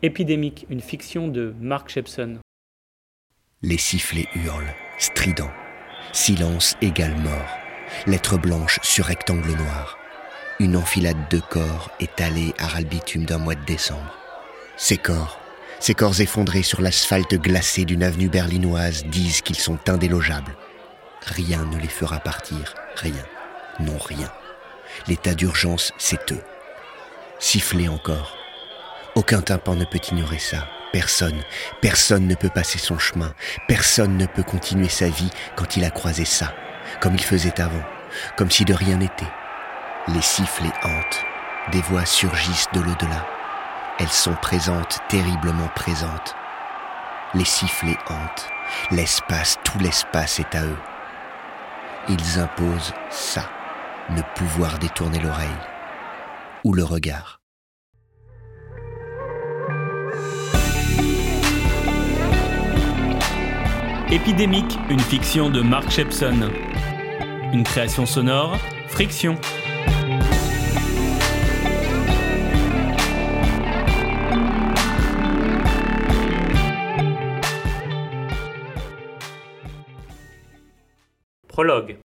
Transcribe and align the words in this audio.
Épidémique, 0.00 0.64
une 0.70 0.80
fiction 0.80 1.26
de 1.26 1.52
Mark 1.60 1.88
Shepson. 1.88 2.38
Les 3.62 3.78
sifflets 3.78 4.28
hurlent, 4.36 4.72
stridents. 4.96 5.50
Silence 6.12 6.76
égale 6.80 7.16
mort. 7.16 7.58
Lettre 8.06 8.38
blanche 8.38 8.78
sur 8.84 9.06
rectangle 9.06 9.50
noir. 9.50 9.98
Une 10.60 10.76
enfilade 10.76 11.28
de 11.30 11.40
corps 11.40 11.90
étalés 11.98 12.54
à 12.58 12.68
ras 12.68 12.82
bitume 12.82 13.24
d'un 13.24 13.38
mois 13.38 13.56
de 13.56 13.64
décembre. 13.64 14.14
Ces 14.76 14.98
corps, 14.98 15.40
ces 15.80 15.94
corps 15.94 16.20
effondrés 16.20 16.62
sur 16.62 16.80
l'asphalte 16.80 17.34
glacé 17.34 17.84
d'une 17.84 18.04
avenue 18.04 18.28
berlinoise 18.28 19.04
disent 19.06 19.42
qu'ils 19.42 19.58
sont 19.58 19.80
indélogeables. 19.88 20.56
Rien 21.22 21.64
ne 21.64 21.76
les 21.76 21.88
fera 21.88 22.20
partir, 22.20 22.76
rien. 22.94 23.26
Non, 23.80 23.98
rien. 23.98 24.30
L'état 25.08 25.34
d'urgence, 25.34 25.92
c'est 25.98 26.30
eux. 26.30 26.42
Siffler 27.40 27.88
encore, 27.88 28.37
aucun 29.18 29.40
tympan 29.40 29.74
ne 29.74 29.84
peut 29.84 29.98
ignorer 30.12 30.38
ça. 30.38 30.68
Personne, 30.92 31.42
personne 31.82 32.28
ne 32.28 32.36
peut 32.36 32.48
passer 32.48 32.78
son 32.78 33.00
chemin. 33.00 33.34
Personne 33.66 34.16
ne 34.16 34.26
peut 34.26 34.44
continuer 34.44 34.88
sa 34.88 35.08
vie 35.08 35.30
quand 35.56 35.76
il 35.76 35.84
a 35.84 35.90
croisé 35.90 36.24
ça, 36.24 36.54
comme 37.00 37.14
il 37.14 37.22
faisait 37.22 37.60
avant, 37.60 37.82
comme 38.36 38.50
si 38.50 38.64
de 38.64 38.72
rien 38.72 38.98
n'était. 38.98 39.32
Les 40.06 40.22
sifflets 40.22 40.72
hantent. 40.84 41.24
Des 41.72 41.80
voix 41.80 42.06
surgissent 42.06 42.68
de 42.72 42.80
l'au-delà. 42.80 43.26
Elles 43.98 44.08
sont 44.08 44.36
présentes, 44.36 45.00
terriblement 45.08 45.68
présentes. 45.74 46.36
Les 47.34 47.44
sifflets 47.44 47.98
hantent. 48.08 48.48
L'espace, 48.92 49.58
tout 49.64 49.80
l'espace 49.80 50.38
est 50.38 50.54
à 50.54 50.62
eux. 50.62 50.78
Ils 52.08 52.38
imposent 52.38 52.94
ça, 53.10 53.50
ne 54.10 54.22
pouvoir 54.36 54.78
détourner 54.78 55.18
l'oreille 55.18 55.48
ou 56.62 56.72
le 56.72 56.84
regard. 56.84 57.40
Épidémique, 64.10 64.78
une 64.88 65.00
fiction 65.00 65.50
de 65.50 65.60
Mark 65.60 65.90
Shepson. 65.90 66.50
Une 67.52 67.62
création 67.62 68.06
sonore, 68.06 68.56
Friction. 68.86 69.36
Prologue. 81.48 81.98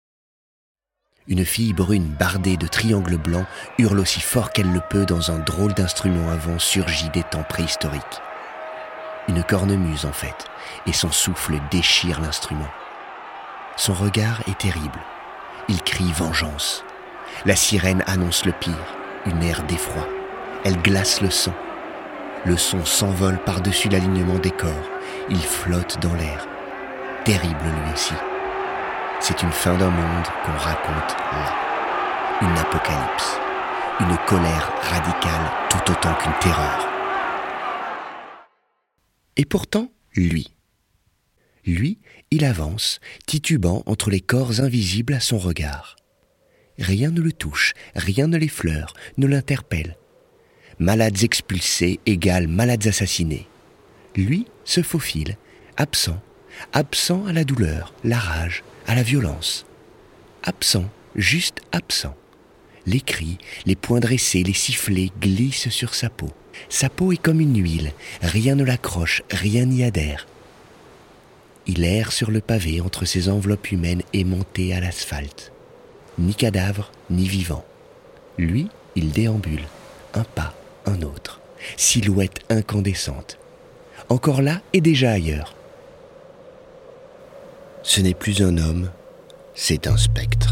Une 1.27 1.45
fille 1.45 1.73
brune 1.73 2.15
bardée 2.19 2.57
de 2.57 2.65
triangles 2.65 3.17
blancs 3.17 3.45
hurle 3.77 3.99
aussi 3.99 4.21
fort 4.21 4.49
qu'elle 4.49 4.73
le 4.73 4.81
peut 4.89 5.05
dans 5.05 5.29
un 5.29 5.37
drôle 5.37 5.75
d'instrument 5.75 6.31
avant 6.31 6.57
surgi 6.57 7.11
des 7.11 7.21
temps 7.21 7.43
préhistoriques 7.47 8.21
une 9.27 9.43
cornemuse 9.43 10.05
en 10.05 10.11
fait, 10.11 10.45
et 10.85 10.93
son 10.93 11.11
souffle 11.11 11.59
déchire 11.69 12.21
l'instrument. 12.21 12.69
Son 13.77 13.93
regard 13.93 14.41
est 14.47 14.57
terrible. 14.57 14.99
Il 15.67 15.81
crie 15.81 16.11
vengeance. 16.11 16.83
La 17.45 17.55
sirène 17.55 18.03
annonce 18.07 18.45
le 18.45 18.51
pire, 18.51 18.95
une 19.25 19.41
ère 19.43 19.63
d'effroi. 19.63 20.07
Elle 20.65 20.81
glace 20.81 21.21
le 21.21 21.29
sang. 21.29 21.53
Le 22.45 22.57
son 22.57 22.85
s'envole 22.85 23.37
par-dessus 23.39 23.89
l'alignement 23.89 24.39
des 24.39 24.51
corps. 24.51 24.89
Il 25.29 25.41
flotte 25.41 25.99
dans 26.01 26.13
l'air. 26.15 26.47
Terrible 27.23 27.55
lui 27.63 27.93
aussi. 27.93 28.15
C'est 29.19 29.43
une 29.43 29.51
fin 29.51 29.75
d'un 29.75 29.89
monde 29.89 30.25
qu'on 30.43 30.57
raconte 30.57 31.15
là. 31.31 31.53
Une 32.41 32.57
apocalypse. 32.57 33.39
Une 33.99 34.17
colère 34.25 34.71
radicale 34.81 35.51
tout 35.69 35.91
autant 35.91 36.13
qu'une 36.15 36.33
terreur. 36.39 36.90
Et 39.37 39.45
pourtant, 39.45 39.91
lui. 40.15 40.53
Lui, 41.65 41.99
il 42.31 42.43
avance, 42.43 42.99
titubant 43.27 43.83
entre 43.85 44.09
les 44.09 44.21
corps 44.21 44.61
invisibles 44.61 45.13
à 45.13 45.19
son 45.19 45.37
regard. 45.37 45.95
Rien 46.79 47.11
ne 47.11 47.21
le 47.21 47.31
touche, 47.31 47.73
rien 47.95 48.27
ne 48.27 48.37
l'effleure, 48.37 48.93
ne 49.17 49.27
l'interpelle. 49.27 49.97
Malades 50.79 51.23
expulsés 51.23 51.99
égale 52.05 52.47
malades 52.47 52.87
assassinés. 52.87 53.47
Lui 54.15 54.47
se 54.65 54.81
faufile, 54.81 55.37
absent, 55.77 56.19
absent 56.73 57.25
à 57.27 57.33
la 57.33 57.43
douleur, 57.43 57.93
la 58.03 58.17
rage, 58.17 58.63
à 58.87 58.95
la 58.95 59.03
violence. 59.03 59.65
Absent, 60.43 60.89
juste 61.15 61.61
absent. 61.71 62.15
Les 62.85 63.01
cris, 63.01 63.37
les 63.65 63.75
poings 63.75 63.99
dressés, 63.99 64.43
les 64.43 64.53
sifflets 64.53 65.11
glissent 65.21 65.69
sur 65.69 65.93
sa 65.93 66.09
peau. 66.09 66.29
Sa 66.69 66.89
peau 66.89 67.11
est 67.11 67.21
comme 67.21 67.39
une 67.39 67.61
huile, 67.61 67.93
rien 68.21 68.55
ne 68.55 68.63
l'accroche, 68.63 69.23
rien 69.31 69.65
n'y 69.65 69.83
adhère. 69.83 70.27
Il 71.67 71.83
erre 71.83 72.11
sur 72.11 72.31
le 72.31 72.41
pavé 72.41 72.81
entre 72.81 73.05
ses 73.05 73.29
enveloppes 73.29 73.71
humaines 73.71 74.01
aimantées 74.13 74.73
à 74.73 74.79
l'asphalte. 74.79 75.51
Ni 76.17 76.33
cadavre, 76.33 76.91
ni 77.09 77.27
vivant. 77.27 77.63
Lui, 78.37 78.67
il 78.95 79.11
déambule, 79.11 79.67
un 80.13 80.23
pas, 80.23 80.53
un 80.85 81.01
autre, 81.03 81.39
silhouette 81.77 82.39
incandescente. 82.49 83.37
Encore 84.09 84.41
là 84.41 84.61
et 84.73 84.81
déjà 84.81 85.11
ailleurs. 85.11 85.55
Ce 87.83 88.01
n'est 88.01 88.13
plus 88.13 88.41
un 88.41 88.57
homme, 88.57 88.91
c'est 89.55 89.87
un 89.87 89.97
spectre. 89.97 90.50